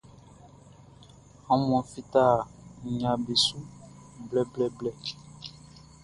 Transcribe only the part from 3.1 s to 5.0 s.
be su blɛblɛblɛ.